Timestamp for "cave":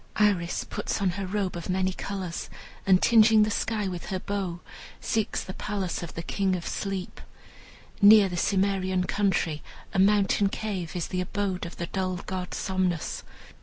10.49-10.95